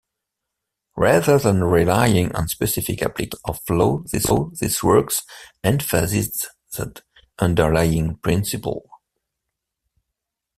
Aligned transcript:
Rather 0.95 1.37
than 1.37 1.63
relying 1.63 2.33
on 2.35 2.47
specific 2.47 3.03
applications 3.03 3.39
of 3.45 3.59
law 3.69 4.01
these 4.51 4.81
works 4.81 5.21
emphasised 5.63 6.47
underlying 7.37 8.15
principles. 8.15 8.89